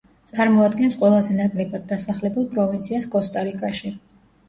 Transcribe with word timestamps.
წარმოადგენს 0.29 0.97
ყველაზე 1.01 1.37
ნაკლებად 1.43 1.87
დასახლებულ 1.93 2.51
პროვინციას 2.59 3.09
კოსტა-რიკაში. 3.15 3.99